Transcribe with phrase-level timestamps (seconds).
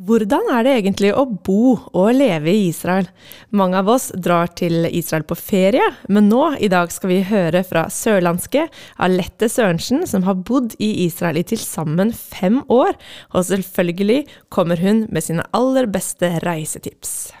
[0.00, 3.10] Hvordan er det egentlig å bo og leve i Israel?
[3.52, 7.60] Mange av oss drar til Israel på ferie, men nå i dag skal vi høre
[7.68, 8.64] fra sørlandske
[8.96, 12.96] Alette Sørensen, som har bodd i Israel i til sammen fem år,
[13.36, 17.34] og selvfølgelig kommer hun med sine aller beste reisetips.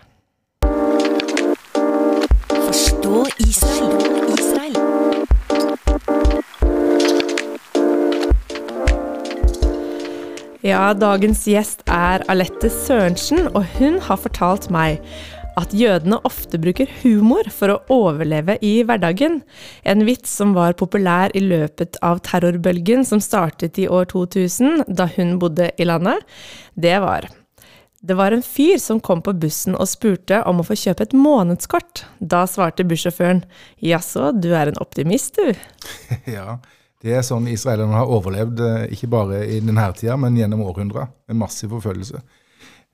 [2.60, 4.99] Forstå Israel.
[10.60, 14.98] Ja, dagens gjest er Alette Sørensen, og hun har fortalt meg
[15.56, 19.38] at jødene ofte bruker humor for å overleve i hverdagen.
[19.88, 25.08] En vits som var populær i løpet av terrorbølgen som startet i år 2000, da
[25.16, 26.28] hun bodde i landet,
[26.76, 27.30] det var
[28.00, 31.16] det var en fyr som kom på bussen og spurte om å få kjøpe et
[31.16, 32.06] månedskort.
[32.16, 33.42] Da svarte bussjåføren
[33.84, 35.52] jaså, du er en optimist, du?
[36.36, 36.56] ja,
[37.00, 41.08] det er sånn israelerne har overlevd, eh, ikke bare i denne tida, men gjennom århundrer,
[41.28, 42.20] med massiv forfølgelse.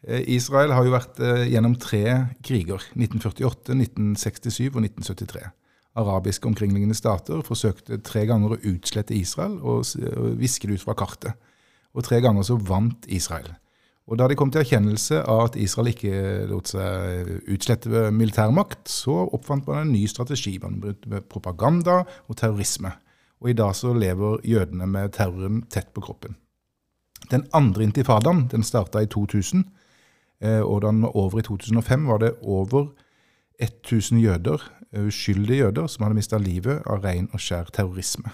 [0.06, 2.05] Eh, Israel har jo vært eh, gjennom tre
[2.46, 5.43] kriger, 1948, 1967 og 1973.
[5.96, 9.87] Arabiske omkringliggende stater forsøkte tre ganger å utslette Israel og
[10.37, 11.32] viske det ut fra kartet.
[11.96, 13.48] Og tre ganger så vant Israel.
[14.07, 18.85] Og Da de kom til erkjennelse av at Israel ikke lot seg utslette ved militærmakt,
[18.93, 20.59] så oppfant man en ny strategi.
[20.63, 22.93] Man brukte propaganda og terrorisme.
[23.40, 26.37] Og i dag så lever jødene med terroren tett på kroppen.
[27.30, 29.65] Den andre intifadaen den starta i 2000,
[30.40, 32.92] eh, og da den var over i 2005, var det over
[33.60, 38.30] 1000 jøder, eh, uskyldige jøder som hadde mista livet av ren og skjær terrorisme.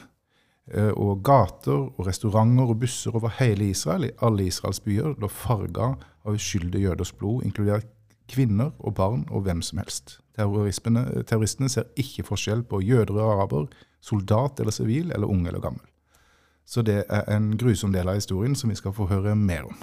[0.70, 5.28] Eh, og gater og restauranter og busser over hele Israel, i alle Israels byer, lå
[5.28, 7.86] farga av uskyldige jøders blod, inkludert
[8.28, 10.20] kvinner og barn og hvem som helst.
[10.36, 13.66] Terroristene ser ikke forskjell på jøder og araber,
[14.02, 15.86] soldat eller sivil, eller ung eller gammel.
[16.66, 19.76] Så det er en grusom del av historien som vi skal få høre mer om.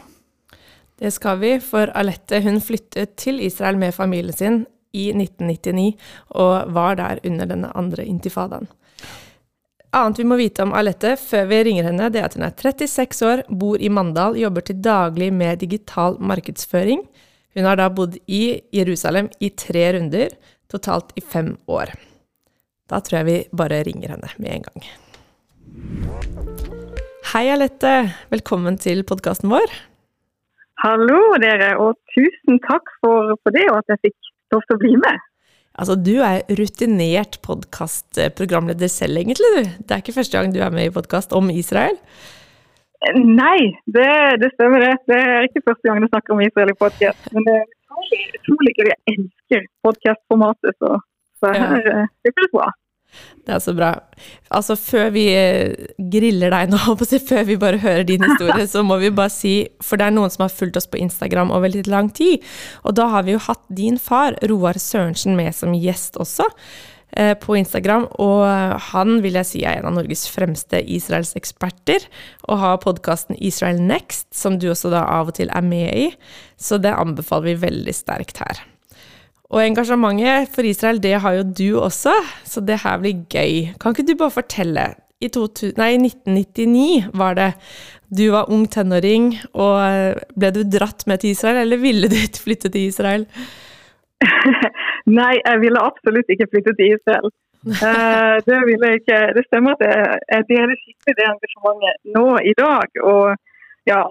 [1.00, 4.60] Det skal vi, for Alette hun flyttet til Israel med familien sin
[4.92, 5.94] i 1999,
[6.42, 8.68] og var der under denne andre intifadaen.
[9.96, 12.54] Annet vi må vite om Alette før vi ringer henne, det er at hun er
[12.54, 17.06] 36 år, bor i Mandal, jobber til daglig med digital markedsføring.
[17.58, 20.36] Hun har da bodd i Jerusalem i tre runder,
[20.70, 21.96] totalt i fem år.
[22.90, 24.88] Da tror jeg vi bare ringer henne med en gang.
[27.30, 27.94] Hei, Alette.
[28.34, 29.74] Velkommen til podkasten vår.
[30.82, 34.82] Hallo, dere, og tusen takk for, for, det, og at jeg fikk lov til å
[34.82, 35.26] bli med.
[35.80, 39.52] Altså, Du er rutinert podkastprogramleder selv, egentlig.
[39.54, 39.70] du.
[39.86, 42.00] Det er ikke første gang du er med i podkast om Israel?
[43.16, 44.10] Nei, det,
[44.42, 44.96] det, stemmer det.
[45.08, 47.30] Det er ikke første gang du snakker om Israel i podkast.
[47.36, 48.90] Men det er utrolig, gøy.
[48.90, 50.98] Jeg elsker podkastformatet, så
[51.40, 52.06] så her ja.
[52.26, 52.70] Det blir bra.
[53.46, 53.90] Det er så bra.
[54.54, 56.80] Altså, før vi eh, griller deg nå,
[57.32, 59.54] før vi bare hører din historie, så må vi bare si
[59.86, 62.46] For det er noen som har fulgt oss på Instagram over litt lang tid.
[62.84, 66.46] Og da har vi jo hatt din far, Roar Sørensen, med som gjest også
[67.18, 68.10] eh, på Instagram.
[68.22, 68.46] Og
[68.92, 72.06] han vil jeg si er en av Norges fremste Israels-eksperter.
[72.50, 76.10] Og har podkasten Israel Next, som du også da av og til er med i.
[76.62, 78.68] Så det anbefaler vi veldig sterkt her.
[79.50, 82.14] Og engasjementet for Israel, det har jo du også,
[82.46, 83.72] så det her blir gøy.
[83.82, 84.84] Kan ikke du bare fortelle?
[85.20, 87.50] I 2000, nei, 1999 var det.
[88.14, 92.46] Du var ung tenåring, og ble du dratt med til Israel, eller ville du ikke
[92.46, 93.26] flytte til Israel?
[95.20, 97.28] nei, jeg ville absolutt ikke flytte til Israel.
[97.66, 99.20] uh, det ville jeg ikke.
[99.36, 103.04] Det stemmer at jeg, deler skikkelig det engasjementet nå i dag.
[103.14, 103.26] Og
[103.90, 104.06] ja,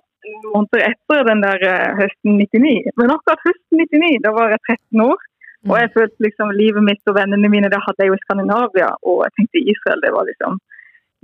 [0.51, 2.77] måneder etter den der uh, høsten 99.
[2.99, 5.28] Men akkurat høsten 99, da var jeg 13 år.
[5.67, 8.91] Og jeg følte liksom livet mitt og vennene mine det hadde jeg jo i Skandinavia,
[9.11, 10.61] og jeg tenkte Israel det var liksom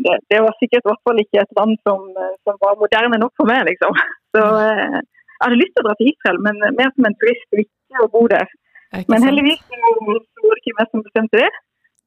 [0.05, 2.00] det, det var sikkert i hvert fall ikke et land som,
[2.43, 3.94] som, var moderne nok for meg, liksom.
[4.34, 7.47] Så eh, jeg hadde lyst til å dra til Israel, men mer som en turist,
[7.62, 8.50] ikke å bo der.
[9.11, 11.50] Men heldigvis så var det ikke meg som bestemte det.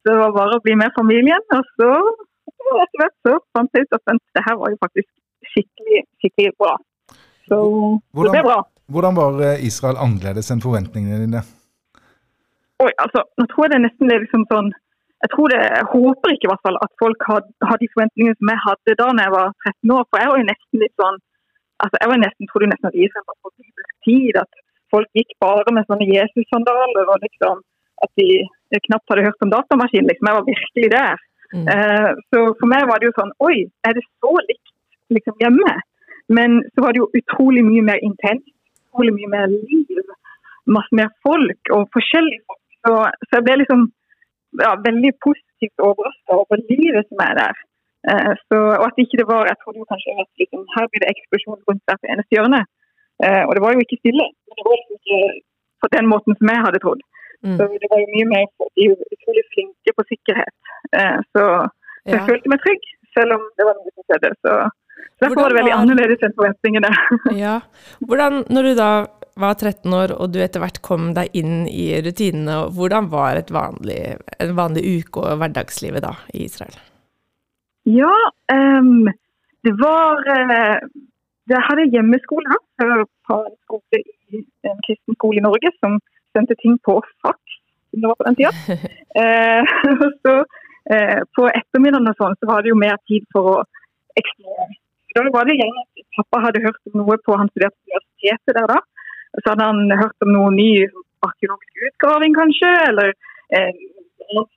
[0.04, 1.44] Så det var bare å bli med familien.
[1.56, 1.90] Og så
[2.84, 5.10] etter hvert så fant jeg ut at det her var jo faktisk
[5.54, 6.76] skikkelig, skikkelig bra.
[7.48, 8.60] Så hvordan, det ble bra.
[8.92, 11.44] Hvordan var eh, Israel annerledes enn forventningene dine?
[12.84, 14.70] Oi, altså, nå tror jeg det nesten er liksom sånn
[15.18, 18.38] jeg tror det, jeg håper ikke i hvert fall at folk har, har de forventningene
[18.38, 20.04] som jeg hadde da jeg var 13 år.
[20.06, 21.18] For jeg var jo nesten litt sånn
[21.84, 24.38] altså jeg var nesten, trodde nesten at Israel var på bibelsk tid.
[24.44, 24.62] At
[24.94, 27.64] folk gikk bare med sånne Jesus-sandaler og liksom
[28.06, 28.30] at de
[28.86, 30.06] knapt hadde hørt om datamaskin.
[30.10, 31.26] liksom, Jeg var virkelig der.
[31.56, 31.66] Mm.
[31.72, 33.58] Uh, så for meg var det jo sånn Oi,
[33.88, 34.74] er det så likt
[35.16, 35.74] liksom hjemme?
[36.28, 38.52] Men så var det jo utrolig mye mer intenst.
[38.92, 40.14] Utrolig mye mer liv.
[40.78, 42.64] Masse mer folk og forskjellige folk.
[42.88, 42.94] Så,
[43.28, 43.82] så jeg ble liksom
[44.64, 47.56] ja, veldig positivt overraska over livet som er der.
[48.08, 51.02] Eh, så, og at ikke det var Jeg trodde jo kanskje at liksom, her blir
[51.04, 52.62] det eksplosjon rundt hvert eneste hjørne.
[53.26, 54.26] Eh, og det var jo ikke stille.
[54.48, 55.20] Men det var liksom ikke
[55.84, 57.02] på den måten som jeg hadde trodd.
[57.46, 57.58] Mm.
[57.60, 58.46] Så det var jo mye mer
[58.78, 60.56] De er utrolig flinke på sikkerhet.
[61.00, 61.44] Eh, så
[62.08, 62.26] jeg Ja.
[62.30, 62.84] følte meg trygg,
[63.18, 64.30] selv om det var noe som skjedde.
[64.42, 64.52] Så
[65.20, 66.92] derfor Hvordan var det veldig var- annerledes enn forventningene.
[67.44, 67.56] Ja.
[68.08, 68.90] Hvordan, når du da
[69.42, 73.40] var 13 år og du etter hvert kom deg inn i rutinene, og hvordan var
[73.40, 76.76] et vanlig, en vanlig uke og hverdagslivet da i Israel?
[77.88, 78.14] Ja,
[78.52, 79.08] um,
[79.64, 80.80] det var eh,
[81.48, 85.96] Jeg hadde hjemmeskole eh, fra en skole i en kristen skole i Norge som
[86.36, 87.40] sendte ting på fax,
[87.92, 88.54] som det var på den tida.
[89.18, 89.64] Eh,
[90.06, 90.34] og så
[90.94, 93.56] eh, på ettermiddagen og sånn, så var det jo mer tid for å
[94.20, 94.76] eksplorere.
[95.16, 98.68] Da var det gjerne at pappa hadde hørt noe på Han studerte på universitetet der
[98.70, 98.78] da.
[99.38, 100.72] Så hadde han hørt om noen ny
[101.26, 103.12] arkeologisk utgraving, kanskje, eller
[103.54, 103.70] eh,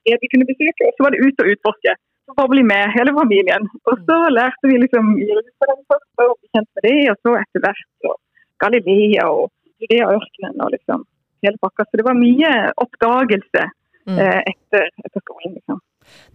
[0.00, 0.88] sted vi kunne besøke.
[0.88, 1.96] Og så var det ut og utforske.
[2.26, 3.68] Så bare bli med, hele familien.
[3.90, 7.64] Og så lærte vi liksom Jerusalem først, og ble kjent med det, og så etter
[7.66, 8.16] hvert og
[8.62, 9.50] Galilea og
[9.80, 11.04] Judea-ørkenen og liksom
[11.44, 11.88] hele pakka.
[11.88, 12.54] Så det var mye
[12.84, 13.68] oppdagelse
[14.08, 14.18] Mm.
[14.18, 15.80] eh, etter, etter skolen, liksom.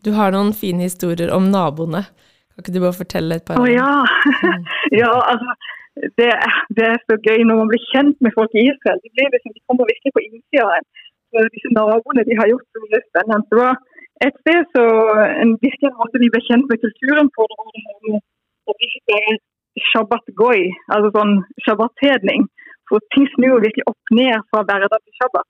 [0.06, 2.06] Du har noen fine historier om naboene.
[2.54, 3.60] Kan ikke du bare fortelle et par?
[3.60, 4.06] Å oh, ja.
[4.46, 4.68] Mm.
[5.02, 5.56] ja, altså.
[6.20, 6.32] Det,
[6.78, 9.00] det er så gøy når man blir kjent med folk i Israel.
[9.04, 10.88] De, blir liksom, de kommer virkelig på innsida av en.
[11.32, 13.48] Så Disse naboene de har gjort så mye spennende.
[13.52, 13.76] Det var
[14.28, 14.84] et sted så
[15.44, 17.48] en virkelig en måte de ble kjent med kulturen på.
[18.68, 19.38] Det det være
[19.92, 20.62] shabbat goy,
[20.94, 21.34] altså sånn
[21.66, 22.46] shabbat-hedning.
[22.90, 25.48] For ting snur virkelig opp ned fra hverdag til shabbat.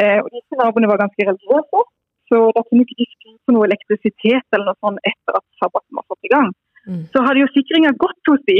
[0.00, 1.82] Eh, og disse naboene var ganske religiøse,
[2.28, 5.98] så da kunne ikke de skru på noe elektrisitet eller noe sånt etter at sabbaten
[5.98, 6.50] var satt i gang.
[6.88, 7.04] Mm.
[7.12, 8.58] Så hadde jo sikringa gått hos de,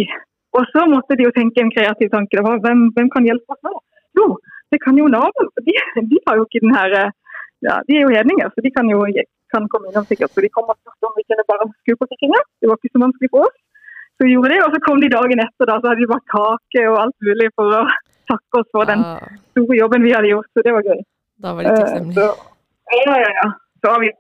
[0.54, 2.36] og så måtte de jo tenke en kreativ tanke.
[2.38, 3.74] Det var, hvem, hvem kan hjelpe oss nå?
[4.18, 4.26] Jo,
[4.72, 5.50] det kan jo naboen.
[5.66, 5.74] De,
[6.10, 7.14] de har jo ikke den her eh,
[7.66, 9.02] ja, De er jo hedninger, så de kan jo
[9.54, 10.32] kan komme innom sikkert.
[10.34, 12.40] Så de kom og spurte om vi kunne bare skru på sikringa.
[12.60, 13.56] Det var ikke så vanskelig for oss.
[14.14, 16.28] Så vi gjorde det, og så kom de dagen etter, da, så hadde de bare
[16.34, 17.82] kake og alt mulig for å
[18.30, 19.02] takke oss for den
[19.54, 20.50] store jobben vi hadde gjort.
[20.54, 21.00] Så det var gøy.
[21.42, 22.28] da var de Eh, så,
[22.94, 23.48] ja, ja, ja.
[23.82, 24.12] Så har vi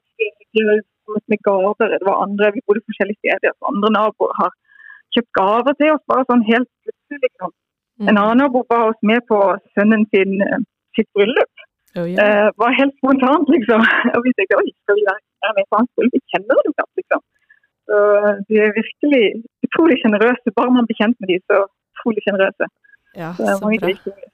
[1.06, 1.94] kommet med gaver.
[1.94, 3.54] Det var andre, Vi bodde forskjellige steder.
[3.58, 4.50] Så andre naboer har
[5.16, 7.20] kjøpt gaver til oss, bare sånn helt plutselig.
[7.26, 7.50] liksom.
[8.00, 8.08] Mm.
[8.10, 9.38] En annen nabo ba oss med på
[9.74, 10.58] sønnen sin eh,
[10.98, 11.54] sitt bryllup.
[11.94, 12.18] Oh, yeah.
[12.22, 13.80] Eh, var helt spontant, liksom.
[14.14, 16.16] Og vi tenkte oi, skal vi være med på hans bryllup?
[16.18, 17.22] Vi kjenner det knapt, liksom.
[17.88, 19.24] Så eh, de er virkelig
[19.68, 20.54] utrolig sjenerøse.
[20.58, 21.62] Bare man blir kjent med dem, så
[21.94, 22.70] utrolig sjenerøse.
[23.22, 23.92] ja, Så er så bra.
[23.94, 24.30] historier.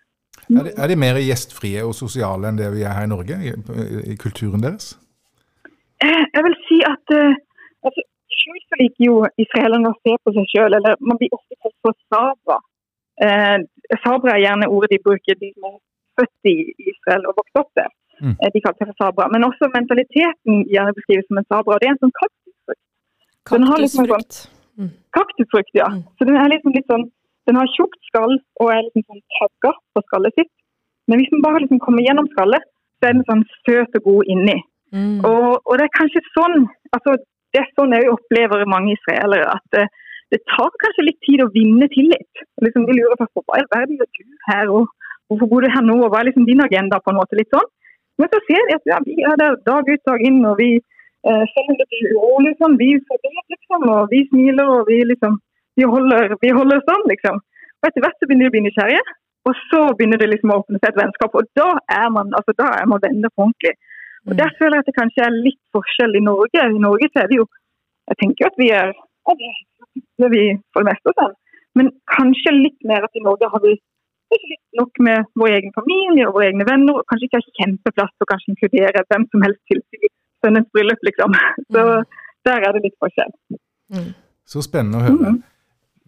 [0.50, 3.36] Er de, er de mer gjestfrie og sosiale enn det vi er her i Norge,
[3.44, 3.50] i,
[4.12, 4.94] i kulturen deres?
[6.02, 7.36] Eh, Jeg vil si at uh,
[7.86, 8.02] altså,
[8.40, 11.76] selv så liker jo israelerne å se på seg sjøl, eller man blir ofte kalt
[11.84, 12.58] for sabra.
[13.26, 13.56] Eh,
[14.04, 15.78] sabra er gjerne ordet de bruker, de som er
[16.20, 16.56] født i
[16.92, 17.90] Israel og vokst opp der.
[18.20, 18.36] Mm.
[18.36, 19.28] Eh, de kaller seg for sabra.
[19.32, 21.74] Men også mentaliteten gjerne beskrives som en sabra.
[21.76, 22.82] og Det er en sånn kaktusfrukt.
[23.50, 23.68] Kaktusfrukt.
[23.70, 24.96] har liksom sånn- Kaktusfrukt.
[25.18, 25.88] kaktusfrukt ja.
[25.88, 26.02] Mm.
[26.16, 27.10] Så den er liksom litt sånn
[27.48, 30.52] Den har tjukt skall og er liksom sånn tagga på skallet sitt.
[31.08, 32.62] Men hvis den bare liksom kommer gjennom skallet,
[33.00, 34.58] så er den sånn søt og god inni.
[34.92, 35.24] Mm.
[35.24, 37.16] Og, og det er kanskje sånn altså
[37.54, 39.56] det er sånn jeg opplever mange israelere.
[39.56, 39.86] At det,
[40.34, 42.44] det tar kanskje litt tid å vinne tillit.
[42.62, 44.88] Liksom, de lurer på hva i all verden gjør du her, og
[45.30, 47.02] hvorfor bor du her nå, og hva er liksom din agenda?
[47.02, 47.68] på en måte, litt sånn.
[48.20, 50.72] Men så ser de at ja, vi er der dag ut dag inn, og vi
[50.78, 52.76] eh, selger det blir ro, liksom.
[52.80, 55.38] Vi fordeler, liksom, og vi smiler, og vi liksom
[55.78, 57.40] vi holder, vi holder sånn, liksom.
[57.80, 59.04] Og etter hvert så begynner de å bli nysgjerrige.
[59.48, 62.52] Og så begynner det liksom å åpne seg et vennskap, og da er man altså
[62.58, 63.72] da er man venner på ordentlig.
[64.28, 66.60] Og Der føler jeg at det kanskje er litt forskjell i Norge.
[66.60, 67.46] I Norge så er vi jo
[68.10, 68.90] Jeg tenker at vi er
[70.24, 71.34] er vi for det meste sånn.
[71.78, 73.76] Men kanskje litt mer at i Norge har vi
[74.78, 76.98] nok med vår egen familie og våre egne venner.
[76.98, 79.82] og Kanskje ikke har kjempeplass til å kanskje inkludere hvem som helst til
[80.44, 81.36] sønnens bryllup, liksom.
[81.74, 81.84] Så
[82.48, 83.32] der er det litt forskjell.
[83.94, 84.10] Mm.
[84.46, 85.32] Så spennende å høre.
[85.34, 85.40] Mhm.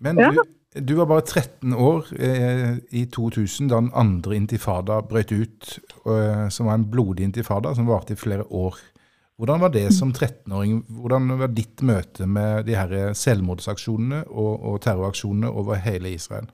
[0.02, 0.42] Men du,
[0.74, 6.48] du var bare 13 år eh, i 2000 da den andre intifada brøt ut, eh,
[6.48, 8.78] som var en blodig intifada som varte i flere år.
[9.36, 10.84] Hvordan var det som 13-åring?
[11.02, 16.46] Hvordan var ditt møte med de her selvmordsaksjonene og, og terroraksjonene over hele Israel?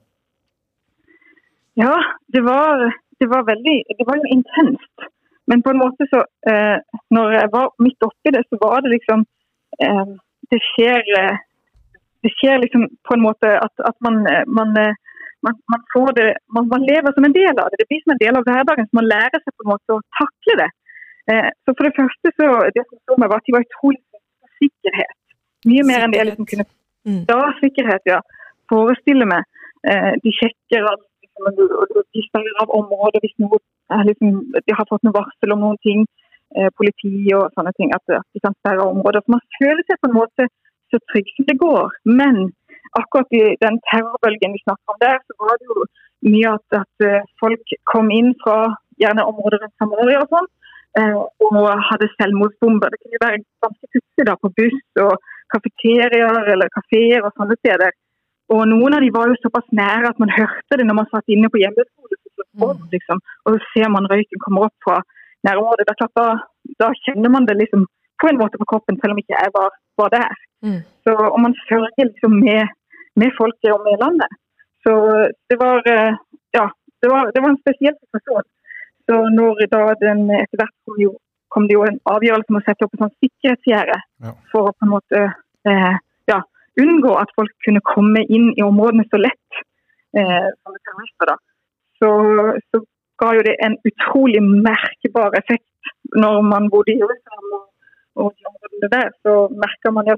[1.78, 1.94] Ja,
[2.34, 2.88] det var,
[3.20, 5.08] det var veldig Det var jo intenst.
[5.50, 6.20] Men på en måte så
[6.50, 6.78] eh,
[7.16, 9.24] Når jeg var midt oppi det, så var det liksom
[9.84, 10.08] eh,
[10.50, 11.36] Det skjer eh,
[12.24, 14.96] Det skjer liksom på en måte at, at man, eh, man, eh,
[15.46, 17.80] man, man får det man, lever som en del av det.
[17.82, 18.88] Det blir som en del av hverdagen.
[18.88, 20.70] Så man lærer seg på en måte å takle det.
[21.30, 24.02] Eh, så for det første så Det som slo meg, var at de var utrolig
[24.58, 25.16] sikkerhet.
[25.68, 26.68] Mye mer enn det jeg liksom kunne
[27.08, 27.24] Mm.
[27.24, 28.20] da sikkerhet, ja.
[28.68, 29.44] Forestille meg.
[29.90, 31.04] Eh, de sjekker alt.
[31.22, 31.44] Liksom,
[32.14, 33.58] de sperrer av områder hvis noe
[34.08, 36.06] liksom, de har fått noe varsel om noen ting.
[36.56, 37.92] Eh, politi og sånne ting.
[37.96, 39.24] At, at de kan sperre områder.
[39.24, 40.48] Så man føler seg på en måte
[40.92, 41.96] så trygg som det går.
[42.20, 42.50] Men
[43.00, 45.88] akkurat i den terrorbølgen vi snakker om der, så var det jo
[46.32, 48.58] mye at, at eh, folk kom inn fra
[49.02, 50.48] gjerne områder rundt Samaria og sånn,
[51.00, 51.58] eh, og
[51.90, 52.94] hadde selvmordsbomber.
[52.94, 57.94] Det kunne være ganske pussig på buss og kafeterier eller kafeer og sånne steder.
[58.54, 61.32] Og noen av de var jo såpass nære at man hørte det når man satt
[61.32, 62.16] inne på hjemmeskole.
[62.58, 62.86] Mm.
[62.94, 63.20] Liksom.
[63.44, 64.98] Og så ser man røyken kommer opp fra
[65.46, 65.86] nærområdet.
[65.90, 66.26] Da,
[66.80, 67.84] da, kjenner man det liksom
[68.20, 69.70] på en måte på kroppen, selv om ikke jeg var,
[70.00, 70.32] var der.
[70.66, 70.80] Mm.
[71.04, 72.74] Så, og man sørger liksom med,
[73.20, 74.32] med folket og med landet.
[74.84, 74.92] Så
[75.50, 76.12] det var, eh,
[76.58, 76.66] ja,
[77.02, 78.46] det var, det var en spesiell situasjon.
[79.06, 81.14] Så når da den etter hvert kom, jo,
[81.52, 84.34] kom det jo en avgjørelse om å sette opp et sånt sikkerhetsgjerde ja.
[84.52, 85.22] for å på en måte
[85.70, 85.94] eh,
[86.28, 86.38] ja,
[86.82, 89.62] unngå at folk kunne komme inn i områdene så lett
[90.18, 91.32] eh, som terrorister.
[91.32, 91.38] da.
[91.98, 92.10] Så,
[92.70, 92.84] så,
[93.18, 95.88] ga jo det en utrolig merkbar effekt
[96.22, 97.64] når man bodde i Jerusalem og,
[98.20, 99.08] og de områdene der.
[99.22, 99.32] Så
[99.64, 100.16] merker man jo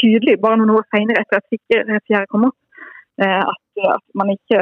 [0.00, 2.58] tydelig, bare noen år senere etter at sikkerhetsgjerdet kom opp,
[3.22, 3.64] eh, at,
[3.96, 4.60] at, man ikke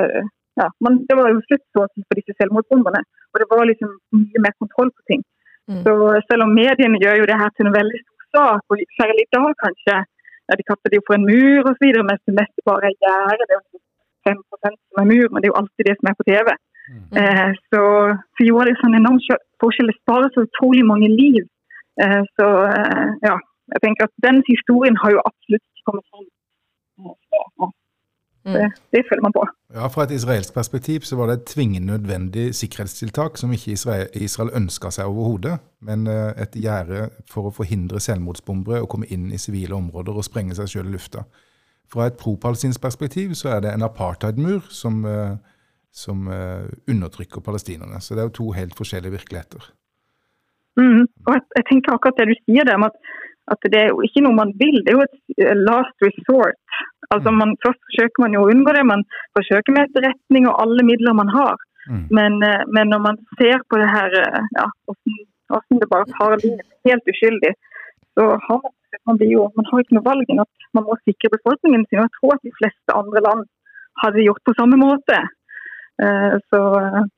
[0.61, 3.01] ja, man, Det var jo slutt på disse selvmordsbombene.
[3.33, 5.23] Og det var liksom mye mer kontroll på ting.
[5.71, 5.81] Mm.
[5.85, 5.93] Så
[6.29, 9.33] selv om mediene gjør jo det her til en veldig stor sak, og særlig i
[9.37, 9.95] dag kanskje
[10.49, 13.47] ja, De kaller det jo for en mur osv., mens det meste bare er gjerde.
[13.49, 13.81] Det er jo
[14.29, 16.49] 5 som er mur, men det er jo alltid det som er på TV.
[16.93, 17.11] Mm.
[17.21, 17.83] Eh, så,
[18.35, 19.21] så gjorde det sånn enorm
[19.63, 19.91] forskjell.
[19.91, 21.45] Det sparer så utrolig mange liv.
[22.01, 23.37] Eh, så eh, ja,
[23.75, 26.27] jeg tenker at den historien har jo absolutt ikke kommet fram.
[28.43, 28.55] Mm.
[28.57, 29.43] Det, det, føler man på.
[29.75, 34.09] Ja, Fra et israelsk perspektiv så var det et tvingende nødvendig sikkerhetstiltak som ikke Israel,
[34.15, 39.31] Israel ønska seg overhodet, men eh, et gjerde for å forhindre selvmordsbombere å komme inn
[39.31, 41.23] i sivile områder og sprenge seg sjøl i lufta.
[41.93, 45.03] Fra et pro-palestinsk perspektiv så er det en apartheidmur som,
[45.93, 46.23] som
[46.89, 48.01] undertrykker palestinerne.
[48.01, 49.67] Så det er jo to helt forskjellige virkeligheter.
[50.81, 51.05] Mm.
[51.27, 52.97] Og jeg, jeg, tenker akkurat det du sier der, at,
[53.53, 54.79] at, det er jo ikke noe man vil.
[54.83, 56.61] Det er jo et eh, last resort.
[57.11, 57.41] Altså mm.
[57.43, 58.87] man, Først forsøker man jo å unngå det.
[58.89, 59.05] Man
[59.39, 61.61] forsøker med etterretning og alle midler man har.
[61.91, 62.05] Mm.
[62.15, 62.39] Men,
[62.71, 64.15] men, når man ser på det her,
[64.55, 64.69] ja,
[65.51, 67.51] hvordan det bare tar livet helt uskyldig,
[68.15, 68.75] så har man,
[69.09, 72.01] man, jo, man har ikke noe valg enn at man må sikre befolkningen sin.
[72.01, 73.45] Og jeg tror at de fleste andre land
[74.03, 75.19] hadde gjort på samme måte.
[76.01, 76.61] Eh, så,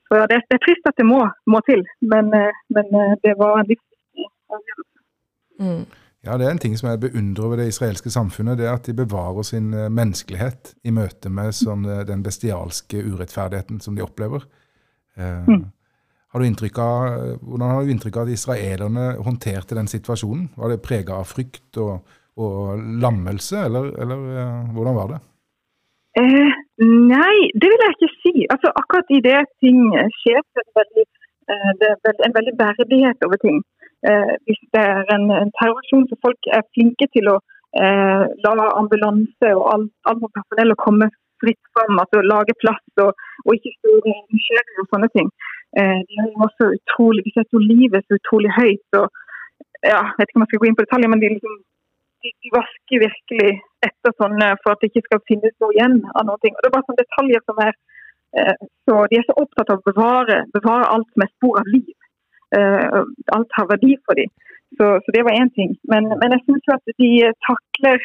[0.09, 3.37] så det, det, er trist at det må, må til, men, eh, men, eh, det
[3.39, 4.27] var en livsviktig
[4.57, 4.99] avgjørelse.
[5.61, 5.85] Mm.
[6.25, 8.87] Ja, Det er en ting som jeg beundrer ved det israelske samfunnet, det er at
[8.89, 14.47] de bevarer sin menneskelighet i møte med sånn, den bestialske urettferdigheten som de opplever.
[15.21, 15.67] Mm.
[16.33, 17.05] Har du inntrykk av,
[17.45, 20.49] hvordan har du inntrykk av at israelerne håndterte den situasjonen?
[20.57, 24.25] Var det prega av frykt og, og lammelse, eller, eller,
[24.73, 25.21] hvordan var det?
[26.25, 26.64] Eh,
[27.15, 28.35] nei, det vil jeg ikke si.
[28.55, 29.81] Altså, akkurat det ting
[30.21, 31.05] skjer, så er det, veldig,
[31.53, 33.59] eh, det er en veldig verdighet over ting.
[34.09, 35.27] Eh, hvis det er en,
[35.59, 37.37] terroraksjon så folk er flinke til å
[37.83, 41.09] eh, la ambulanse og alt all personell komme
[41.43, 43.13] fritt fram, altså lage plass og,
[43.45, 45.29] og ikke store nysgjerrige og sånne ting.
[45.75, 48.99] De har også utrolig, de setter livet så utrolig høyt.
[49.01, 49.07] og
[49.83, 51.57] ja, Jeg vet ikke om jeg skal gå inn på detaljer, men de liksom
[52.25, 53.51] de, vasker virkelig
[53.87, 56.39] etter sånne for at det ikke skal finnes noe igjen av noe.
[56.39, 57.75] Og det er bare sånne detaljer som er
[58.41, 58.57] eh,
[58.89, 61.95] så De er så opptatt av å bevare, bevare alt er spor av liv.
[62.57, 63.01] Eh,
[63.37, 64.33] alt har verdi for dem.
[64.79, 65.77] Så, så det var én ting.
[65.91, 67.11] Men, men jeg syns at de
[67.47, 67.99] takler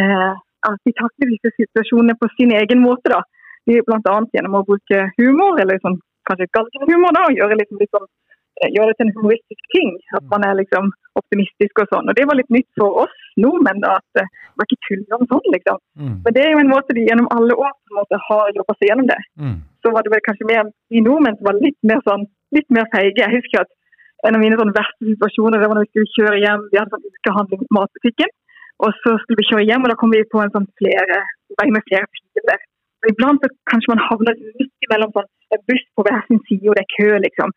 [0.00, 0.34] eh,
[0.66, 3.12] at de takler disse situasjonene på sin egen måte.
[3.12, 3.22] da.
[3.66, 4.16] Bl.a.
[4.34, 8.06] gjennom å bruke humor, eller sånn, kanskje galgenhumor, og gjøre liksom litt sånn
[8.62, 9.90] Eh, gjøre det til en humoristisk ting.
[10.18, 10.88] At man er liksom
[11.20, 12.08] optimistisk og sånn.
[12.08, 15.16] Og det var litt nytt for oss nordmenn, da, at eh, det var ikke tull
[15.18, 15.80] om sånn, liksom.
[16.00, 16.14] Mm.
[16.24, 18.76] Men det er jo en måte de gjennom alle år på en måte har jobba
[18.78, 19.18] seg gjennom det.
[19.42, 19.58] Mm.
[19.84, 22.24] Så var det vel kanskje mer vi nordmenn som var litt mer sånn,
[22.56, 23.20] litt mer feige.
[23.20, 23.72] Jeg husker at
[24.26, 26.66] en av mine sånn verste situasjoner det var når vi skulle kjøre hjem.
[26.72, 28.34] Vi hadde sånn ukehandling i matbutikken.
[28.84, 31.20] Og så skulle vi kjøre hjem, og da kom vi på en sånn flere,
[31.60, 32.64] vei med flere filer.
[33.04, 36.66] Og iblant så kanskje man havner midt mellom sånn, en buss på hver sin side,
[36.68, 37.54] og det er kø, liksom.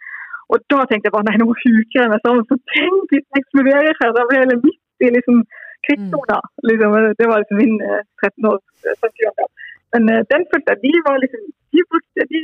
[0.49, 2.45] Og da tenkte jeg bare nei, nå huker jeg meg sammen.
[2.49, 4.15] Så tenk hvis jeg eksploderer her!
[4.17, 5.43] Da blir jeg midt i liksom
[5.85, 6.39] krigssona.
[6.41, 6.65] Mm.
[6.69, 7.75] Liksom, det var liksom min
[8.23, 9.47] 13 eh, års eh,
[9.93, 12.39] Men uh, den følte jeg, de var liksom de, brukte, de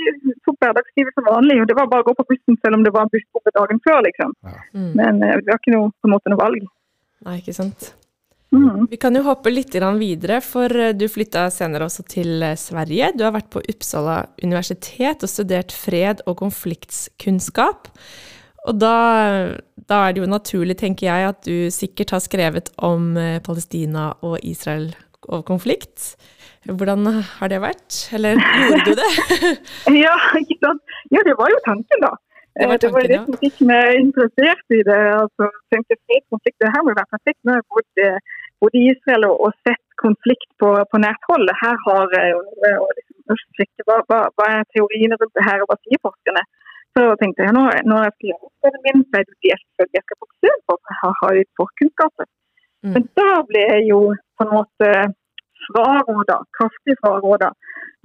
[0.45, 1.59] tok hverdagslivet som vanlig.
[1.61, 3.81] og Det var bare å gå på bussen selv om det var en buss dagen
[3.87, 3.99] før.
[4.07, 4.37] liksom.
[4.45, 4.57] Ja.
[4.77, 4.91] Mm.
[5.01, 6.67] Men vi det var ikke noe, på en måte noe valg.
[7.25, 7.95] Nei, ikke sant.
[8.55, 8.87] Mm.
[8.91, 13.11] Vi kan jo hoppe litt videre, for eh, du flytta senere også til eh, Sverige.
[13.17, 17.89] Du har vært på Uppsala universitet og studert fred og konfliktskunnskap.
[18.65, 18.95] Og da,
[19.77, 24.13] da, er det jo naturlig, tenker jeg, at du sikkert har skrevet om eh, Palestina
[24.25, 24.93] og Israel
[25.25, 26.15] og konflikt.
[26.65, 27.05] Hvordan
[27.37, 27.97] har det vært?
[28.15, 29.11] Eller gjorde du det?
[30.05, 30.81] ja, ikke sant.
[31.13, 32.15] Ja, det var jo tanken, da.
[32.55, 35.01] Det var, tanken, det, var det som fikk meg interessert i det.
[35.19, 37.39] altså tenkte fred, konflikt, Det her må være perfekt.
[37.43, 38.05] Nå har jeg bodd
[38.63, 41.49] både i Israel og, og sett konflikt på, på nært hold.
[41.61, 45.71] Her har jeg noe å liksom, hva, hva, hva er teoriene rundt det her, og
[45.71, 46.43] hva sier forskerne.
[46.95, 49.61] Så tenkte jeg nå, når jeg skal gjøre oppgaven min, så er det det jeg
[49.61, 52.29] selvfølgelig jeg skal fokusere på, for jeg har jo forkunnskapen.
[52.85, 52.91] Mm.
[52.93, 53.99] Men da ble jeg jo
[54.37, 54.91] på en måte
[55.65, 57.49] fraråda, kraftig fraråda,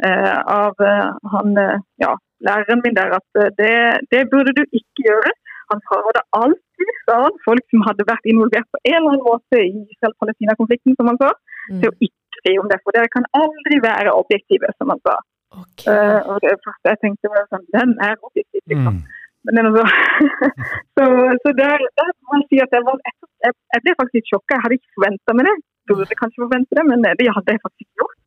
[0.06, 2.16] eh, av eh, han, eh, ja,
[2.48, 3.74] læreren min der at eh, det,
[4.10, 5.32] det burde du ikke gjøre.
[5.70, 9.70] Han fraråda alltid, sa folk som hadde vært involvert på en eller annen måte i
[9.94, 11.30] Israel-Palestina-konflikten, som han sa,
[11.70, 11.80] Mm.
[11.82, 12.78] til å ikke skrive om det.
[12.82, 15.14] For dere kan aldri være objektive, som han sa.
[15.60, 15.92] Okay.
[15.92, 18.62] Uh, og det første jeg tenkte var sånn, den er objektiv?
[18.72, 18.96] Liksom.
[18.96, 19.58] Mm.
[19.60, 19.84] Er så,
[20.96, 21.04] så,
[21.42, 24.56] så der, der må jeg si at jeg, var, jeg, jeg ble faktisk litt sjokka.
[24.56, 25.54] Jeg hadde ikke forventa meg det.
[25.90, 28.18] Burde kanskje forvente det, men det hadde jeg faktisk gjort.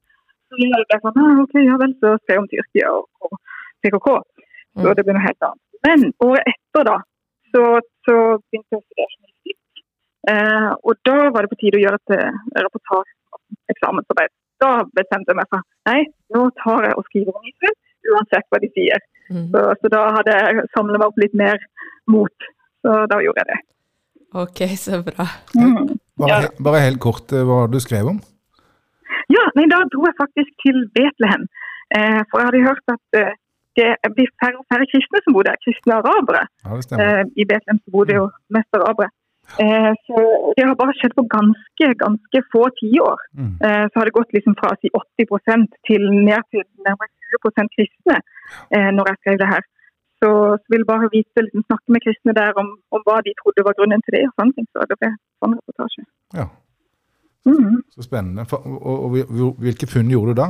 [0.49, 3.33] Så jeg ble sånn, ah, ok, ja vel, så se om Tyrkia og, og
[3.83, 4.07] PKK.
[4.73, 4.95] Så Mm.
[4.97, 5.61] det ble noe helt annet.
[5.85, 6.95] Men året etter, da,
[7.53, 7.63] så,
[8.07, 8.15] så
[8.49, 9.83] begynte jeg å studere journalistikk.
[10.33, 13.15] Eh, og da var det på tide å gjøre et eh, reportasje,
[13.73, 14.31] eksamensarbeid.
[14.63, 15.99] Da bestemte jeg meg for nei,
[16.35, 17.75] nå tar jeg og skriver om Israel,
[18.13, 19.03] uansett hva de sier.
[19.31, 19.47] Mm.
[19.53, 21.61] Så, så da hadde jeg samlet meg opp litt mer
[22.11, 22.49] mot.
[22.83, 23.59] Så da gjorde jeg det.
[24.43, 25.27] Ok, så bra.
[25.55, 25.93] Mm.
[26.17, 26.53] Bare, Ja.
[26.65, 28.19] bare helt kort eh, hva du skrev om.
[29.31, 31.45] Ja, nei, da dro jeg faktisk til Betlehem.
[31.95, 33.35] Eh, for jeg hadde hørt at eh,
[33.79, 35.57] det blir færre og færre kristne som bor der.
[35.65, 36.45] Kristne arabere.
[36.65, 36.77] Ja.
[37.03, 38.25] Eh, I Betlehem bor det jo
[38.55, 39.09] mest arabere.
[39.59, 40.17] Eh, så
[40.55, 43.19] det har bare skjedd på ganske ganske få tiår.
[43.39, 43.53] Mm.
[43.65, 48.17] Eh, så har det gått liksom fra si 80 til ned til nærmere 20 kristne
[48.97, 49.63] når jeg skrev det her.
[50.23, 50.29] Så,
[50.61, 53.65] så vil jeg bare vite, liksom, snakke med kristne der om, om hva de trodde
[53.67, 54.27] var grunnen til det.
[54.29, 54.67] og sånne ting.
[54.71, 55.09] Så det ble
[55.41, 56.05] sånn reportasje.
[56.39, 56.47] Ja,
[57.45, 57.81] Mm.
[57.91, 58.45] så spennende.
[58.47, 60.45] For, og, og, og hvilke funn gjorde du da?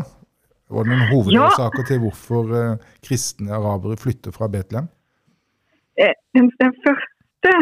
[0.73, 4.89] Var det noen hovedårsaker til hvorfor eh, kristne arabere flytter fra Betlehem?
[6.01, 7.53] eh, den, den første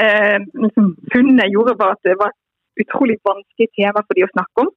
[0.00, 4.26] eh, liksom, funnet jeg gjorde, var at det var et utrolig vanskelig tema for de
[4.26, 4.72] å snakke om.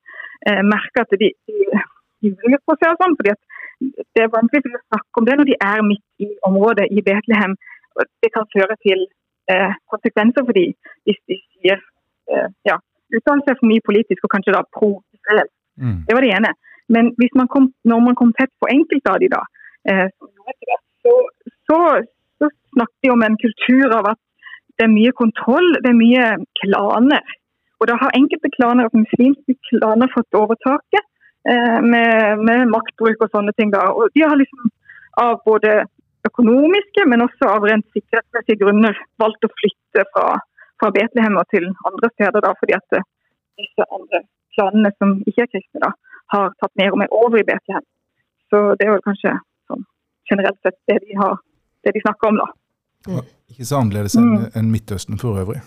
[0.49, 3.41] Eh, merke at de, de, de på seg og sånn, fordi at
[4.15, 6.89] det er vanskelig for de å snakke om det når de er midt i området
[6.91, 7.57] i Betlehem.
[8.23, 9.07] Det kan føre til
[9.51, 10.67] eh, konsekvenser for de
[11.07, 11.79] hvis de sier
[12.31, 12.77] eh, ja,
[13.11, 15.55] uttaler seg for mye politisk og kanskje da pro-israelsk.
[15.81, 16.03] Mm.
[16.07, 16.51] Det var det ene.
[16.91, 19.41] Men man kom, når man kom tett på enkelte av de da,
[19.89, 20.07] eh,
[21.01, 21.13] så,
[21.69, 21.79] så,
[22.39, 24.19] så snakket de om en kultur av at
[24.79, 26.27] det er mye kontroll, det er mye
[26.61, 27.37] klaner.
[27.81, 31.03] Og da har enkelte klaner, og muslimske klaner, fått overtaket
[31.49, 33.73] eh, med, med maktbruk og sånne ting.
[33.73, 33.87] da.
[33.93, 34.69] Og de har liksom
[35.21, 35.81] av både
[36.27, 40.27] økonomiske, men også av rent sikkerhetsmessige grunner valgt å flytte fra,
[40.81, 43.01] fra Betlehem til andre steder, da, fordi at
[43.61, 44.23] disse andre
[44.55, 45.91] klanene som ikke er kristne, da,
[46.33, 47.83] har tatt mer og mer over i Betlehem.
[48.51, 49.33] Så det er vel kanskje
[49.71, 49.83] sånn,
[50.31, 51.37] generelt sett det de, har,
[51.85, 52.49] det de snakker om, da.
[53.11, 54.43] Og Ikke så annerledes enn Mm.
[54.55, 55.61] enn Midtøsten for øvrig.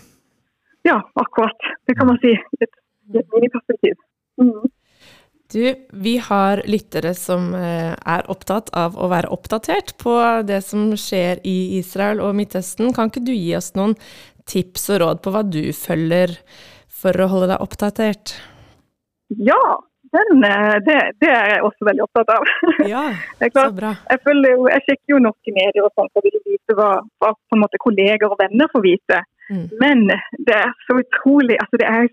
[0.85, 1.57] Ja, akkurat.
[1.87, 2.33] Det kan man si.
[2.33, 2.75] I et,
[3.19, 3.95] et miniperspektiv.
[4.41, 4.65] Mm.
[5.53, 5.61] Du,
[5.93, 10.13] vi har lyttere som eh, er opptatt av å være oppdatert på
[10.47, 12.93] det som skjer i Israel og Midtøsten.
[12.97, 13.93] Kan ikke du gi oss noen
[14.49, 16.33] tips og råd på hva du følger
[16.89, 18.33] for å holde deg oppdatert?
[19.37, 19.61] Ja,
[20.15, 22.49] den, eh, det, det er jeg også veldig opptatt av.
[22.93, 23.05] Ja,
[23.41, 23.93] så bra.
[24.11, 26.91] jeg, følger jeg sjekker jo norske medier og sånt, og vil vite hva,
[27.23, 29.21] hva måte kolleger og venner får vite.
[29.49, 29.65] Mm.
[29.81, 30.05] Men
[30.47, 32.07] det er så utrolig altså det er,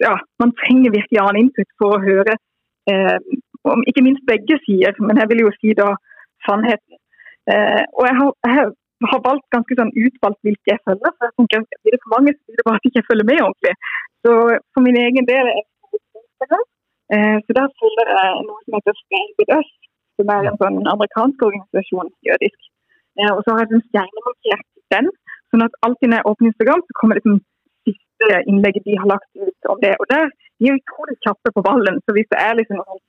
[0.00, 2.38] ja, Man trenger virkelig annen input for å høre
[2.88, 3.18] eh,
[3.68, 5.90] om ikke minst begge sider, men jeg vil jo si da
[6.46, 6.96] sannheten.
[7.52, 11.14] Eh, og jeg har, jeg har valgt ganske sånn utvalgt hvilke jeg følger.
[11.16, 13.28] for jeg tenker Blir det for mange, så blir det bare at jeg ikke følger
[13.30, 13.74] med ordentlig.
[14.24, 14.32] Så
[14.72, 16.64] for min egen del er jeg
[17.08, 19.70] så der følger jeg noe som heter Stay Us,
[20.18, 22.58] som er en sånn amerikansk organisasjon, jødisk.
[23.20, 25.08] Eh, og så har jeg en stjernemarkert den,
[25.52, 27.38] sånn at alltid når jeg åpner Instagram, så kommer liksom
[27.88, 29.94] siste innlegget de har lagt ut om det.
[30.02, 31.98] Og der de er utrolig kjappe på ballen.
[32.04, 33.02] Så hvis det er liksom noen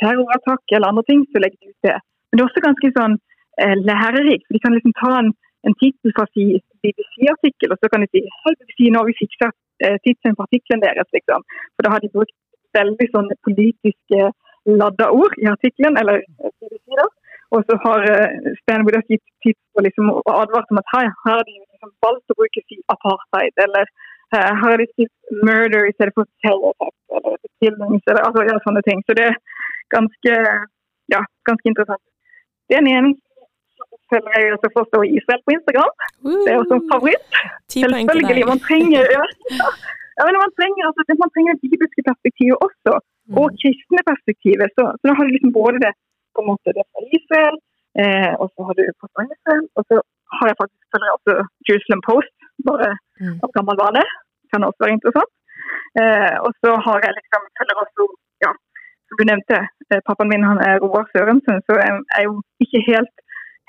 [0.00, 1.96] terrorattakk eller andre ting, så legger de ut det.
[2.28, 3.16] Men det er også ganske sånn
[3.62, 4.46] eh, lærerikt.
[4.54, 5.30] De kan liksom ta en,
[5.68, 6.46] en tittel fra si
[6.84, 9.50] BBC-artikkel, og så kan de si hei, BBC, nå har vi fiksa
[9.84, 11.44] eh, tittelen på artikkelen deres, liksom.
[11.76, 12.34] For da har de brukt
[12.76, 14.30] veldig sånn politiske
[14.64, 17.06] ladda ord i artikkelen, eller eh, BBC da.
[17.54, 21.36] Og så har uh, Stanwood gitt tips og liksom og advart om at her, her
[21.36, 25.86] har de liksom valgt å bruke si apartheid, eller eh, her har de sagt murder
[25.86, 29.04] i stedet for terror attack, eller killings, eller altså, ja, sånne ting.
[29.06, 29.38] Så det er
[29.94, 30.40] ganske,
[31.14, 32.04] ja, ganske interessant.
[32.68, 33.14] Det er en enig
[34.12, 35.92] følger jeg også forstå Israel på Instagram.
[36.44, 37.28] Det er også en favoritt.
[37.72, 38.46] Selvfølgelig.
[38.52, 39.24] Man trenger, ja,
[40.16, 42.92] ja, men man trenger, altså, man trenger det bibelske perspektivet også,
[43.38, 43.56] og Mm.
[43.60, 44.68] kristne perspektivet.
[44.76, 45.92] Så, så da har du liksom både det
[46.34, 47.56] på en måte det fra Israel,
[48.00, 49.96] eh, og så har du på Israel, og så
[50.36, 51.32] har jeg faktisk følger også
[51.68, 52.36] Jerusalem Post,
[52.68, 52.90] bare
[53.22, 53.38] Mm.
[53.44, 54.02] av gammel vane.
[54.50, 55.32] Kan også være interessant.
[56.00, 58.04] Eh, og så har jeg liksom følger også
[59.14, 59.56] som du nevnte,
[59.90, 63.14] eh, pappaen min han er Roar Sørensen, så jeg er jo ikke helt,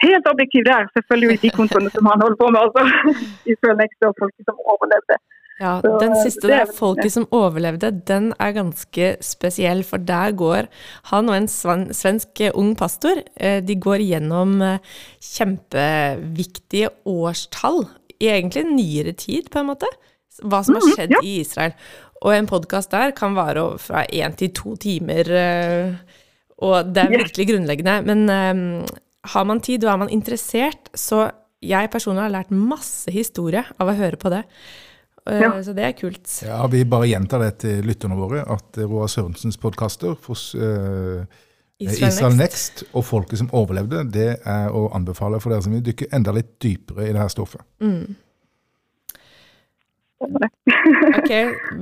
[0.06, 0.84] helt objektiv der.
[0.96, 2.82] Selvfølgelig i de kontoene som han holder på med, altså.
[3.52, 5.16] I Next og folk som overlevde.
[5.60, 9.86] Ja, Så, den eh, siste det er der, folket som overlevde, den er ganske spesiell,
[9.88, 10.68] for der går
[11.12, 14.58] han og en svensk eh, ung pastor, eh, de går gjennom
[15.24, 17.86] kjempeviktige årstall,
[18.20, 19.88] i egentlig nyere tid, på en måte,
[20.44, 21.74] hva som har Mhm, skjedd i Israel.
[22.26, 25.28] Og en podkast der kan vare fra én til to timer,
[26.58, 28.02] og det er virkelig grunnleggende.
[28.08, 28.86] Men um,
[29.24, 31.30] har man tid og er man interessert, så
[31.62, 34.44] jeg personlig har lært masse historie av å høre på det.
[35.30, 35.52] Eh, Ja.
[35.64, 36.30] Så det er kult.
[36.46, 41.26] Ja, Vi bare gjentar det til lytterne våre, at Roar Sørensens podkaster for eh,
[41.80, 42.84] Israel Israel, Next.
[42.84, 42.84] Next.
[42.94, 46.54] og folket som overlevde, det er å anbefale for dere som vil dykke enda litt
[46.64, 47.62] dypere i det her stoffet.
[47.84, 48.16] Mm.
[50.26, 51.32] Ok,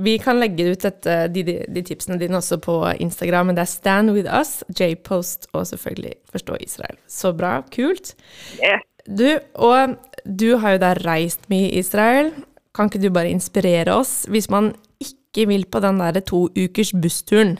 [0.04, 3.62] Vi kan legge ut dette, de, de, de tipsene dine også på Instagram, men det
[3.62, 6.98] er Stand With Us, J-Post og selvfølgelig Forstå Israel.
[7.08, 7.60] Så bra.
[7.72, 8.14] Kult.
[8.58, 8.82] Yeah.
[9.06, 12.32] Du, og du har jo da reist mye i Israel.
[12.74, 14.24] Kan ikke du bare inspirere oss?
[14.30, 17.56] Hvis man ikke vil på den derre to ukers bussturen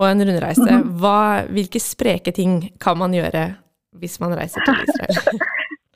[0.00, 3.44] og en rundreise, hva, hvilke spreke ting kan man gjøre
[4.00, 5.20] hvis man reiser til Israel?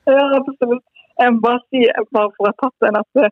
[0.08, 0.84] Ja, absolutt.
[1.20, 1.82] Jeg må bare si,
[2.16, 3.26] bare for å tatt den, at det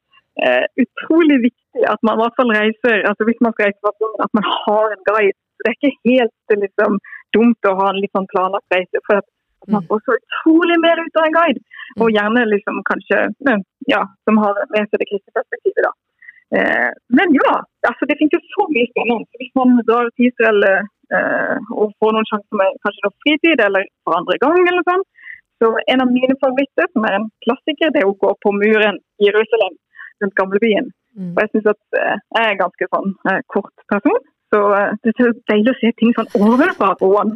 [0.44, 4.10] er utrolig viktig at man i hvert fall reiser, altså hvis man skal reise første
[4.24, 5.38] at man har en guide.
[5.62, 6.98] Det er ikke helt liksom,
[7.36, 11.00] dumt å ha en litt sånn planlagt reise, for at man får så utrolig mer
[11.00, 11.64] ut av en guide.
[12.02, 13.22] Og gjerne liksom kanskje,
[13.88, 15.92] ja, som har med seg det kristne perspektivet da.
[16.56, 17.54] Eh, men ja,
[17.88, 19.40] altså det finnes jo så mye spennende.
[19.40, 23.88] Hvis man drar til Israel eh, og får noen sjanser med kanskje noe fritid, eller
[24.04, 25.08] for andre gang, eller noe sånt,
[25.62, 29.00] så en av mine favoritter, som er en klassiker, det er å gå på muren
[29.22, 29.76] i Jerusalem,
[30.20, 30.92] den gamle byen.
[31.16, 31.32] Mm.
[31.32, 35.12] Og jeg synes at eh, jeg er ganske sånn eh, kort person, så eh, det
[35.12, 37.32] er så deilig å se ting sånn ovenfra på og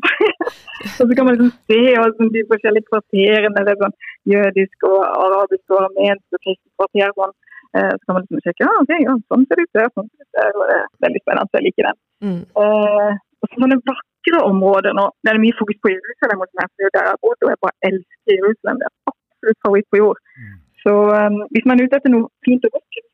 [0.96, 3.96] så kan man liksom se hvordan de forskjellige kvarterene, det er sånn
[4.32, 7.34] jødisk og arabisk og armensk og kristent kvarter, sånn.
[7.78, 10.08] Eh, så kan man liksom sjekke, ja, ok, ja, sånn ser det ut der, sånn
[10.08, 12.00] ser det ut der, og det er veldig spennende, så jeg liker den.
[12.26, 12.40] Mm.
[12.62, 15.06] Eh, og sånne vakre områder nå.
[15.24, 17.62] Det er mye fokus på Jerusalem, og det er der jeg har bodd, og jeg
[17.66, 18.80] bare elsker Jerusalem.
[18.82, 20.20] Det er absolutt favoritt på jord.
[20.40, 20.58] Mm.
[20.80, 23.06] Så um, hvis man er ute etter noe fint og vakkert,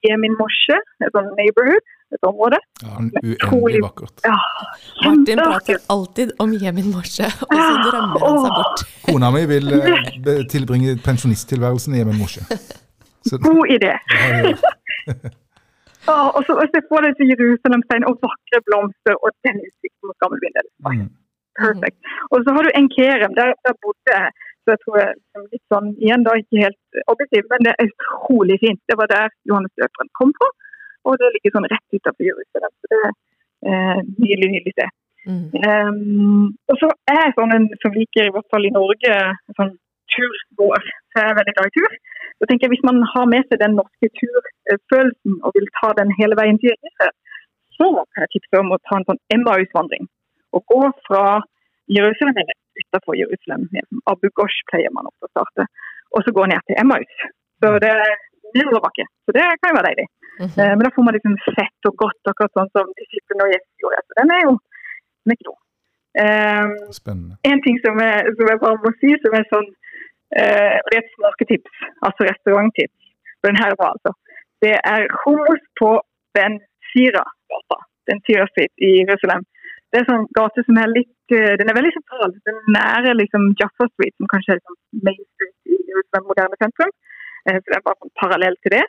[0.00, 2.58] så i Jemin et sånt neighborhood, et område.
[2.82, 4.20] Ja, Uendelig vakkert.
[4.24, 4.36] Ja,
[5.04, 8.86] Martin prater alltid om Jemin Morse, og så drømmer han seg bort.
[9.06, 12.46] Kona mi vil eh, tilbringe pensjonisttilværelsen i Jemen Moshe.
[13.28, 13.92] Så God idé.
[16.08, 20.54] Ja, og så og så får Jerusalemstein og vakre blomster og den utsikten mot gammelbyen.
[20.56, 21.08] Det mm.
[21.60, 21.98] perfekt.
[22.32, 24.16] Og så har du Enkerem, der, der bodde.
[24.70, 27.88] Så jeg tror jeg liksom litt sånn, igjen da ikke helt objektiv, men det er
[27.90, 28.78] utrolig fint.
[28.86, 30.50] Det var der Johannes døperen kom fra,
[31.10, 32.72] og det ligger sånn rett utenfor Jerusalem.
[32.78, 34.94] Så det er eh, nydelig, nydelig sted.
[35.26, 35.42] Mm.
[35.58, 39.16] Um, og så er jeg sånn en som liker, i hvert fall i Norge,
[39.58, 39.74] sånn
[40.14, 40.86] turgåer.
[41.10, 41.98] Så jeg er veldig glad i tur.
[42.38, 46.14] Så tenker jeg Hvis man har med seg den norske turfølelsen og vil ta den
[46.20, 47.18] hele veien til Jerusalem,
[47.74, 50.06] så kan jeg tipse om å ta en sånn Emmaus-vandring.
[50.54, 51.24] Og gå fra
[51.90, 52.38] Jerusalem,
[52.80, 53.68] utenfor Jerusalem,
[54.12, 55.68] Abu Ghosh pleier man ofte å starte,
[56.14, 57.14] og så gå ned til Emmaus.
[57.60, 58.16] Så det er
[58.56, 59.04] nedoverbakke.
[59.24, 60.06] Så det kan jo være deilig.
[60.40, 60.58] Mhm.
[60.60, 63.74] Eh, Men da får man liksom fett og godt, akkurat sånn som disiplene og Jesus
[63.82, 64.04] gjorde.
[64.08, 64.52] Så den er jo
[65.20, 65.60] den er ikke dum.
[66.24, 67.34] Um, Spennende.
[67.50, 69.68] en ting som jeg, som jeg bare må si, som er sånn
[70.40, 71.74] uh, Det er et smaketips,
[72.06, 72.98] altså restauranttips.
[73.38, 74.12] For den her var altså.
[74.64, 75.90] Det er hummus på
[76.34, 76.58] Ben
[76.90, 77.78] Sira-gata.
[78.10, 79.46] Den Sira Street i Jerusalem.
[79.90, 82.34] Det er en sånn gate som er litt eh, Den er veldig sentral.
[82.46, 86.60] Den er nære liksom Jaffa Street, som kanskje er liksom Main Street i Jerusalem moderne
[86.62, 86.92] sentrum.
[87.46, 88.84] Eh, så det er bare sånn parallell til det.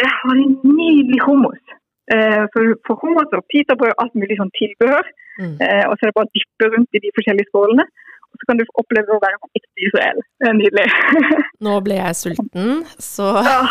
[0.00, 1.76] Det har en nydelig hummus.
[2.10, 5.10] For, for får hummus og pitabrød og alt mulig sånn tilbehør.
[5.40, 5.56] Mm.
[5.62, 7.86] Eh, og så er det bare å dyppe rundt i de forskjellige skålene.
[8.30, 10.20] Og så kan du oppleve å være ekte Israel.
[10.38, 10.84] Det er nydelig.
[11.66, 13.30] Nå ble jeg sulten, så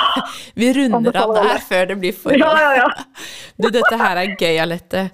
[0.59, 2.89] vi runder av der før det blir for ja, ja, ja.
[3.61, 5.05] Du, dette her er gøy, Alette.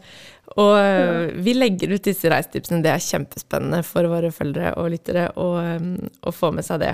[0.62, 2.80] Og øh, vi legger ut disse reisetipsene.
[2.84, 5.50] Det er kjempespennende for våre følgere og lyttere å,
[6.24, 6.94] å få med seg det.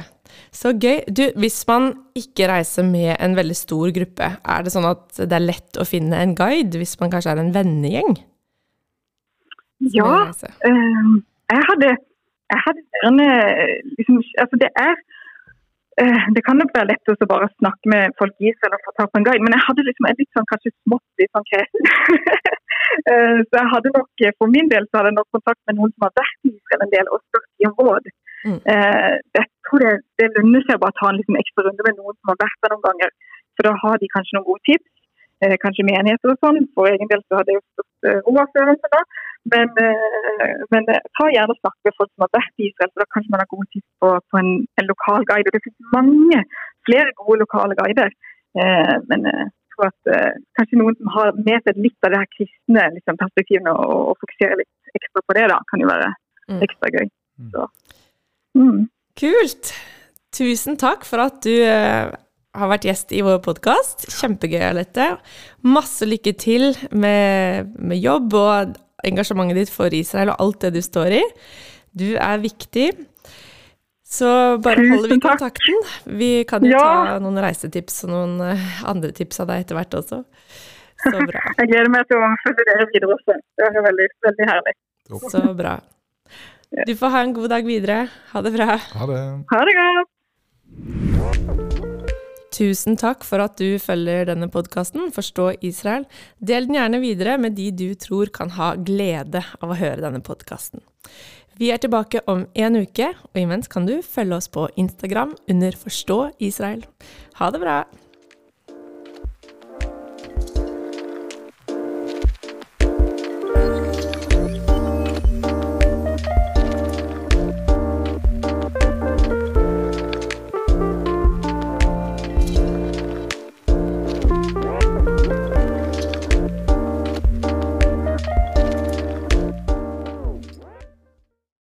[0.56, 1.04] Så gøy.
[1.06, 5.38] Du, hvis man ikke reiser med en veldig stor gruppe, er det sånn at det
[5.38, 8.17] er lett å finne en guide hvis man kanskje er en vennegjeng?
[9.93, 10.10] Ja,
[10.65, 11.13] eh,
[11.52, 11.95] jeg hadde,
[12.54, 13.30] jeg hadde
[13.97, 15.08] liksom, altså det er eh,
[16.36, 19.10] det kan nok være lett å bare snakke med folk i Israel og få tak
[19.12, 21.92] på en guide, men jeg hadde liksom en litt sånn kanskje smått litt sånn kresen.
[22.92, 25.78] Eh, så jeg hadde nok, eh, For min del så hadde jeg nok kontakt med
[25.78, 28.10] noen som har vært i Israel en del og spurt i råd.
[28.44, 28.58] Mm.
[28.74, 32.00] Eh, jeg tror det, det lønner seg bare å ta en liksom ekstra runde med
[32.02, 33.14] noen som har vært der noen ganger.
[33.56, 34.92] For da har de kanskje noen gode tips.
[35.46, 36.60] Eh, kanskje menigheter og sånn.
[36.76, 39.02] For egen del så hadde jeg jo spurt eh, Roar Sørensen da.
[39.50, 43.02] Men, eh, men eh, ta gjerne snakk med folk som har vært i Israel, for
[43.02, 45.50] da kanskje man har god tips på, på en, en, lokal guide.
[45.50, 46.44] Og det finnes mange
[46.90, 48.14] flere gode lokale guider.
[48.62, 50.12] Eh, men jeg tror at
[50.60, 54.20] kanskje noen som har med seg litt av det her kristne liksom, perspektivene og, og
[54.22, 56.60] fokuserer litt ekstra på det, da, kan jo være mm.
[56.68, 57.14] ekstra gøy.
[57.56, 57.70] Så.
[58.60, 58.82] Mm.
[59.22, 59.74] Kult!
[60.32, 64.06] Tusen takk for at du har vært gjest i vår podkast.
[64.20, 65.08] Kjempegøy, Alette.
[65.68, 70.82] Masse lykke til med, med jobb og engasjementet ditt for Israel og alt det du
[70.86, 71.24] står i.
[71.92, 72.92] Du er viktig.
[74.12, 74.28] Så
[74.64, 75.78] bare holder vi kontakten.
[76.20, 76.84] Vi kan jo ja.
[76.84, 80.20] ta noen reisetips og noen eh, andre tips av deg etter hvert også.
[81.06, 81.46] Så bra.
[81.62, 83.40] Jeg gleder meg til å følge dere videre også.
[83.56, 84.76] Det er veldig, veldig herlig.
[85.32, 85.80] Så bra.
[86.88, 88.06] Du får ha en god dag videre.
[88.36, 88.78] Ha det bra.
[89.00, 89.26] Ha det.
[89.52, 91.61] Ha det godt.
[92.52, 96.04] Tusen takk for at du følger denne podkasten, Forstå Israel.
[96.44, 100.20] Del den gjerne videre med de du tror kan ha glede av å høre denne
[100.26, 100.84] podkasten.
[101.62, 105.80] Vi er tilbake om en uke, og imens kan du følge oss på Instagram under
[105.80, 106.84] Forstå Israel.
[107.40, 107.82] Ha det bra!